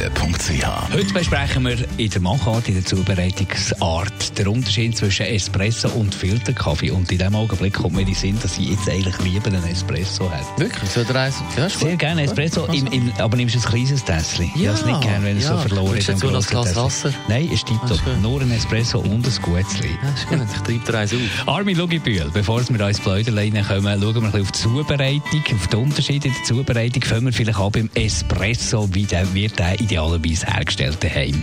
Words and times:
www.kaffeezentrale.ch 0.00 0.92
Heute 0.94 1.12
besprechen 1.14 1.64
wir 1.66 1.76
in 1.98 2.10
der 2.10 2.20
Machart, 2.20 2.68
in 2.68 2.74
der 2.74 2.84
Zubereitungsart, 2.84 4.38
den 4.38 4.48
Unterschied 4.48 4.96
zwischen 4.96 5.26
Espresso 5.26 5.88
und 5.90 6.14
Filterkaffee. 6.14 6.90
Und 6.90 7.10
in 7.12 7.18
dem 7.18 7.34
Augenblick 7.34 7.74
kommt 7.74 7.94
mir 7.94 8.00
in 8.02 8.06
den 8.06 8.14
Sinn, 8.14 8.38
dass 8.42 8.58
ich 8.58 8.70
jetzt 8.70 8.88
eigentlich 8.88 9.18
lieber 9.20 9.48
einen 9.48 9.64
Espresso 9.64 10.30
hätte. 10.30 10.46
Wirklich? 10.64 10.90
So 10.90 11.04
drei, 11.04 11.30
ja, 11.56 11.68
Sehr 11.68 11.96
gerne 11.96 12.22
Espresso, 12.22 12.64
in, 12.66 12.86
in, 12.88 13.12
aber 13.18 13.36
nimmst 13.36 13.54
du 13.54 13.58
ein 13.60 13.64
kleines 13.64 14.04
Tässchen? 14.04 14.50
ich 14.54 14.62
Ja, 14.62 14.70
habe 14.72 14.80
es 14.80 14.86
nicht 14.86 15.00
gerne, 15.02 15.24
wenn 15.26 15.36
es 15.36 15.44
ja. 15.44 15.56
so 15.56 15.68
verloren 15.68 15.92
Willst 15.94 16.08
ist. 16.08 16.22
du 16.22 16.26
im 16.28 16.32
noch 16.32 16.40
ein 16.42 16.46
grossen 16.50 16.72
Glas. 16.72 16.76
Wasser? 17.04 17.12
Nein, 17.28 17.48
Ah, 17.52 17.56
tiptop. 17.56 17.90
ist 17.90 18.04
gut. 18.04 18.22
Nur 18.22 18.40
ein 18.40 18.50
Espresso 18.52 18.98
und 19.00 19.26
ein 19.26 19.42
Gutzli. 19.42 19.90
Ja, 20.02 20.08
ist 20.14 20.28
gut. 20.28 20.38
Ich 20.54 20.62
treibe 20.62 20.92
dir 20.92 20.98
eins 20.98 21.12
auf. 21.14 21.20
Armin 21.48 21.76
Lugibühl, 21.76 22.30
bevor 22.32 22.60
wir 22.68 22.88
ins 22.88 23.00
Pläuderlein 23.00 23.52
kommen, 23.66 24.00
schauen 24.00 24.14
wir 24.14 24.22
ein 24.22 24.32
bisschen 24.32 24.40
auf 24.42 24.52
die 24.52 24.58
Zubereitung, 24.60 25.42
auf 25.54 25.66
die 25.68 25.76
Unterschiede 25.76 26.28
in 26.28 26.34
der 26.34 26.44
Zubereitung. 26.44 27.02
Fangen 27.02 27.26
wir 27.26 27.32
vielleicht 27.32 27.58
an 27.58 27.70
beim 27.72 27.90
Espresso, 27.94 28.88
wie 28.92 29.04
der, 29.04 29.32
wird 29.34 29.58
der 29.58 29.80
idealerweise 29.90 30.46
hergestellt 30.46 31.02
daheim. 31.02 31.42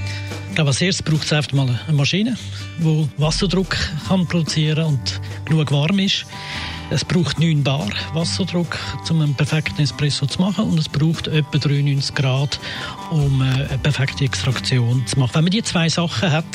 Ich 0.54 0.60
als 0.60 0.82
erstes 0.82 1.04
braucht 1.04 1.26
es 1.26 1.34
einfach 1.34 1.52
mal 1.52 1.80
eine 1.88 1.98
Maschine, 1.98 2.36
die 2.80 3.08
Wasserdruck 3.18 3.76
kann 4.08 4.26
produzieren 4.26 4.86
und 4.86 5.22
genug 5.46 5.72
warm 5.72 6.00
ist. 6.00 6.26
Es 6.90 7.04
braucht 7.04 7.38
9 7.38 7.64
Bar 7.64 7.90
Wasserdruck, 8.14 8.80
um 9.10 9.22
einen 9.22 9.36
perfekten 9.36 9.82
Espresso 9.82 10.26
zu 10.26 10.40
machen. 10.40 10.64
Und 10.64 10.80
es 10.80 10.88
braucht 10.88 11.28
etwa 11.28 11.58
93 11.58 12.16
Grad, 12.16 12.60
um 13.12 13.42
äh, 13.42 13.46
eine 13.46 13.78
perfekte 13.84 14.24
Extraktion 14.24 15.06
zu 15.06 15.20
machen. 15.20 15.36
Wenn 15.36 15.44
man 15.44 15.52
die 15.52 15.64
zwei 15.64 15.90
Sachen 15.90 16.32
hat, 16.32 16.46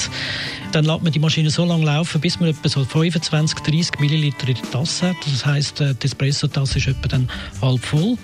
dann 0.73 0.87
lässt 0.87 1.03
man 1.03 1.13
die 1.13 1.19
Maschine 1.19 1.51
so 1.51 1.67
lange 1.67 1.85
laufen, 1.85 2.19
bis 2.23 2.41
man 2.41 2.49
etwa 2.49 2.67
so 2.67 2.83
25, 2.83 3.59
30 3.61 4.01
Milliliter 4.01 4.49
in 4.49 4.55
der 4.55 4.71
Tasse 4.71 5.11
hat. 5.11 5.17
Das 5.31 5.45
heisst, 5.45 5.83
äh, 5.83 5.95
die 5.95 6.07
Espresso-Tasse 6.07 6.79
ist 6.79 6.89
etwa 6.89 7.09
dann 7.09 7.31
halb 7.61 7.85
voll. 7.85 8.17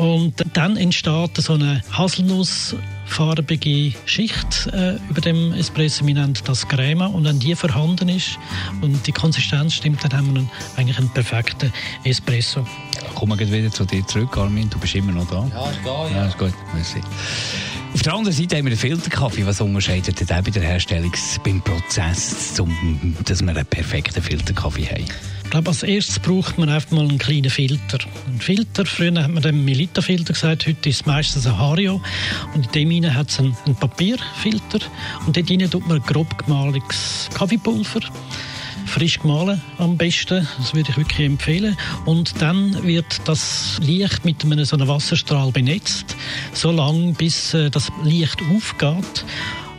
Und 0.00 0.42
dann 0.54 0.78
entsteht 0.78 1.36
so 1.36 1.52
eine 1.52 1.82
Haselnussfarbige 1.92 3.92
Schicht 4.06 4.66
äh, 4.72 4.96
über 5.10 5.20
dem 5.20 5.52
Espresso. 5.52 6.06
Wir 6.06 6.14
nennen 6.14 6.32
das 6.42 6.66
Crema. 6.66 7.04
Und 7.04 7.24
wenn 7.24 7.38
die 7.38 7.54
vorhanden 7.54 8.08
ist 8.08 8.38
und 8.80 9.06
die 9.06 9.12
Konsistenz 9.12 9.74
stimmt, 9.74 10.02
dann 10.02 10.14
haben 10.14 10.32
wir 10.32 10.40
einen, 10.40 10.50
eigentlich 10.76 10.96
einen 10.96 11.10
perfekten 11.10 11.70
Espresso. 12.04 12.66
Kommen 13.14 13.38
wir 13.38 13.52
wieder 13.52 13.70
zu 13.70 13.84
dir 13.84 14.06
zurück, 14.06 14.38
Armin. 14.38 14.70
Du 14.70 14.78
bist 14.78 14.94
immer 14.94 15.12
noch 15.12 15.28
da. 15.28 15.46
Ja, 15.52 15.70
ist 15.70 15.84
geil, 15.84 16.10
Ja, 16.14 16.24
ist 16.24 16.38
gut. 16.38 16.54
Merci. 16.72 17.02
Auf 17.92 18.00
der 18.00 18.14
anderen 18.14 18.34
Seite 18.34 18.56
haben 18.56 18.64
wir 18.64 18.70
den 18.70 18.78
Filterkaffee. 18.78 19.44
Was 19.44 19.60
unterscheidet 19.60 20.30
der 20.30 20.40
bei 20.40 20.50
der 20.50 20.62
Herstellung, 20.62 21.12
beim 21.44 21.60
Prozess, 21.60 22.54
zum, 22.54 22.74
dass 23.26 23.42
wir 23.42 23.50
einen 23.50 23.66
perfekten 23.66 24.22
Filterkaffee 24.22 24.86
haben? 24.86 25.04
Ich 25.50 25.52
glaube, 25.52 25.70
als 25.70 25.82
erstes 25.82 26.20
braucht 26.20 26.58
man 26.58 26.68
einfach 26.68 26.92
mal 26.92 27.08
einen 27.08 27.18
kleinen 27.18 27.50
Filter. 27.50 27.98
Ein 28.28 28.38
Filter, 28.40 28.86
früher 28.86 29.20
hat 29.20 29.32
man 29.32 29.42
den 29.42 29.64
Melita-Filter 29.64 30.32
gesagt, 30.32 30.64
heute 30.68 30.88
ist 30.88 31.00
es 31.00 31.06
meistens 31.06 31.44
ein 31.44 31.58
Hario. 31.58 32.00
Und 32.54 32.66
in 32.66 32.70
dem 32.70 32.90
hinein 32.92 33.16
hat 33.16 33.30
es 33.30 33.40
einen, 33.40 33.56
einen 33.66 33.74
Papierfilter. 33.74 34.78
Und 35.26 35.36
dort 35.36 35.48
hinein 35.48 35.68
tut 35.68 35.88
man 35.88 36.00
grob 36.02 36.38
gemahlenes 36.38 37.28
Kaffeepulver. 37.34 37.98
Frisch 38.86 39.18
gemahlen 39.18 39.60
am 39.78 39.96
besten, 39.96 40.46
das 40.56 40.72
würde 40.72 40.90
ich 40.90 40.96
wirklich 40.96 41.26
empfehlen. 41.26 41.76
Und 42.04 42.40
dann 42.40 42.84
wird 42.84 43.20
das 43.24 43.80
Licht 43.82 44.24
mit 44.24 44.44
einem 44.44 44.64
so 44.64 44.76
einem 44.76 44.86
Wasserstrahl 44.86 45.50
benetzt, 45.50 46.14
so 46.52 46.70
lange 46.70 47.14
bis 47.14 47.54
äh, 47.54 47.70
das 47.70 47.90
Licht 48.04 48.40
aufgeht. 48.54 49.24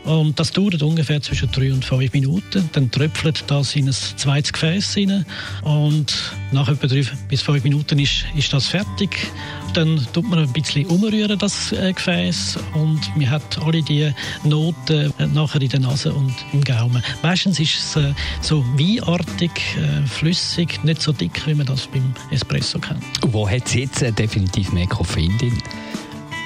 Und 0.03 0.39
das 0.39 0.51
dauert 0.51 0.81
ungefähr 0.81 1.21
zwischen 1.21 1.51
drei 1.51 1.71
und 1.71 1.85
fünf 1.85 2.11
Minuten. 2.13 2.69
Dann 2.73 2.89
tröpfelt 2.89 3.43
das 3.47 3.75
in 3.75 3.87
ein 3.87 3.93
zweites 3.93 4.51
Gefäß 4.51 4.97
rein. 4.97 5.25
Und 5.63 6.33
nach 6.51 6.67
etwa 6.67 6.87
drei 6.87 7.03
bis 7.29 7.41
fünf 7.41 7.63
Minuten 7.63 7.99
ist, 7.99 8.25
ist 8.35 8.51
das 8.51 8.67
fertig. 8.67 9.31
Dann 9.73 10.05
tut 10.11 10.27
man 10.27 10.39
ein 10.39 10.51
bisschen 10.51 10.85
umrühren, 10.87 11.37
das 11.37 11.71
äh, 11.71 11.93
Gefäß. 11.93 12.57
Und 12.73 12.99
man 13.15 13.29
hat 13.29 13.59
alle 13.63 13.81
die 13.81 14.11
Noten 14.43 15.13
äh, 15.19 15.27
nachher 15.27 15.61
in 15.61 15.69
der 15.69 15.79
Nase 15.79 16.11
und 16.13 16.33
im 16.51 16.63
Gaumen. 16.63 17.03
Meistens 17.21 17.59
ist 17.59 17.77
es 17.77 17.95
äh, 17.95 18.13
so 18.41 18.65
weinartig, 18.77 19.51
flüssig, 20.07 20.83
nicht 20.83 21.01
so 21.01 21.11
dick, 21.11 21.45
wie 21.45 21.53
man 21.53 21.65
das 21.65 21.87
beim 21.87 22.13
Espresso 22.31 22.79
kennt. 22.79 23.03
Wo 23.27 23.47
hat 23.47 23.67
es 23.67 23.73
jetzt 23.75 24.01
definitiv 24.17 24.71
mehr 24.73 24.87
Koffein 24.87 25.37
drin? 25.37 25.57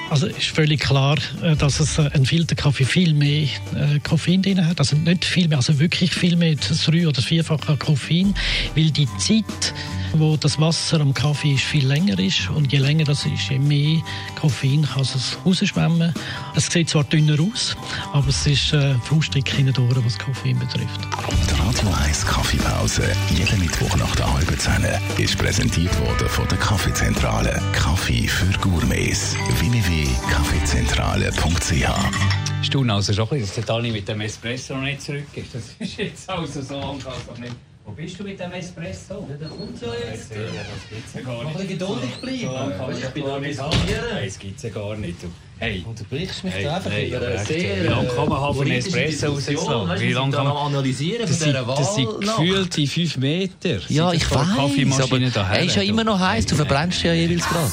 Also 0.08 0.26
ist 0.26 0.46
völlig 0.46 0.80
klar, 0.80 1.18
äh, 1.42 1.56
dass 1.56 1.80
es 1.80 1.98
äh, 1.98 2.08
ein 2.12 2.24
Filterkaffee 2.24 2.84
viel 2.84 3.12
mehr 3.12 3.42
äh, 3.74 3.98
Koffein 4.02 4.40
drin 4.40 4.64
hat. 4.64 4.78
Also 4.78 4.96
nicht 4.96 5.24
viel 5.24 5.48
mehr, 5.48 5.58
also 5.58 5.78
wirklich 5.78 6.14
viel 6.14 6.36
mehr, 6.36 6.54
drei- 6.54 7.08
oder 7.08 7.20
vierfache 7.20 7.76
Koffein, 7.76 8.34
weil 8.74 8.90
die 8.90 9.08
Zeit, 9.18 9.74
wo 10.18 10.36
das 10.36 10.60
Wasser 10.60 11.00
am 11.00 11.14
Kaffee 11.14 11.54
ist, 11.54 11.64
viel 11.64 11.86
länger 11.86 12.18
ist 12.18 12.50
und 12.50 12.70
je 12.72 12.78
länger 12.78 13.04
das 13.04 13.24
ist, 13.26 13.50
je 13.50 13.58
mehr 13.58 14.00
Koffein 14.40 14.82
kann 14.82 15.02
es 15.02 15.36
rausschwemmen. 15.44 16.14
Es 16.54 16.66
sieht 16.66 16.88
zwar 16.90 17.04
dünner 17.04 17.36
aus, 17.40 17.76
aber 18.12 18.28
es 18.28 18.46
ist 18.46 18.72
äh, 18.72 18.94
faustdick 19.04 19.48
hinten 19.48 19.74
durch, 19.74 20.04
was 20.04 20.18
Koffein 20.18 20.58
betrifft. 20.58 21.00
Die 21.50 21.54
Radio 21.60 21.88
1 22.04 22.26
Kaffeepause, 22.26 23.04
jeden 23.30 23.58
Mittwoch 23.58 23.96
nach 23.96 24.14
der 24.16 24.30
halben 24.32 24.58
Zehn, 24.58 24.86
ist 25.18 25.36
präsentiert 25.38 25.98
worden 26.00 26.28
von 26.28 26.48
der 26.48 26.58
Kaffeezentrale. 26.58 27.62
Kaffee 27.72 28.28
für 28.28 28.52
Gourmets. 28.58 29.34
www.kaffeezentrale.ch 29.58 31.86
Staunen 32.62 32.90
also 32.90 33.12
schon 33.12 33.24
ein 33.24 33.28
bisschen, 33.28 33.46
dass 33.46 33.54
der 33.54 33.64
Dani 33.64 33.90
mit 33.92 34.08
dem 34.08 34.20
Espresso 34.20 34.74
noch 34.74 34.82
nicht 34.82 35.02
zurück 35.02 35.28
ist. 35.34 35.54
Das 35.54 35.62
ist 35.78 35.98
jetzt 35.98 36.28
also 36.28 36.62
so 36.62 36.80
lang, 36.80 36.98
als 37.06 37.38
nicht. 37.38 37.54
Wo 37.86 37.92
bist 37.92 38.18
du 38.18 38.24
mit 38.24 38.40
dem 38.40 38.50
Espresso? 38.50 39.24
Ja, 39.30 39.36
der 39.36 39.48
kommt 39.48 39.80
ja 39.80 39.88
jetzt. 40.10 40.32
Das 40.32 40.38
gibt's 40.90 41.14
ja 41.14 41.20
gar 41.20 41.44
nicht. 41.44 41.46
Ein 41.46 41.52
bisschen 41.52 41.68
geduldig 41.78 42.10
bleiben. 42.20 42.72
So 42.78 42.98
ich 42.98 43.08
bin 43.10 43.22
organisieren. 43.22 43.70
Nein, 44.12 44.24
das 44.26 44.38
gibt 44.40 44.56
es 44.56 44.62
ja 44.64 44.70
gar 44.70 44.96
nicht. 44.96 45.22
Du. 45.22 45.28
Hey, 45.58 45.84
Unterbrichst 45.86 46.42
mich 46.44 46.52
Hey, 46.52 46.64
da 46.64 46.76
einfach 46.76 46.90
hey, 46.90 47.08
über 47.08 47.26
eine 47.28 47.44
sehr... 47.44 47.82
wie 47.84 47.86
lange 47.86 48.08
kann 48.08 48.28
man 48.28 48.40
haben, 48.40 48.44
einen 48.48 48.56
politische 48.58 49.00
Espresso 49.04 49.26
du, 49.36 50.00
Wie 50.00 50.12
lange 50.12 50.32
kann 50.36 50.44
man- 50.44 50.56
analysieren 50.56 51.26
das 51.26 51.38
sind, 51.38 51.54
Wahl 51.54 51.76
das 51.78 51.94
sind 51.94 52.20
gefühlte 52.20 52.86
5 52.86 53.16
Meter. 53.18 53.78
Ja, 53.88 54.12
ich 54.12 54.30
weiß, 54.30 54.48
aber 54.98 55.20
er 55.20 55.62
ist 55.64 55.76
ja 55.76 55.82
du. 55.82 55.88
immer 55.88 56.04
noch 56.04 56.18
heiß. 56.18 56.44
Du 56.44 56.56
verbrennst 56.56 57.02
ja 57.04 57.14
jeweils 57.14 57.48
gerade. 57.48 57.72